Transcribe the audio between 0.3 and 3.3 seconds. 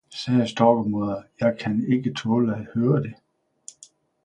Storkemoder, »jeg kan ikke taale at høre det!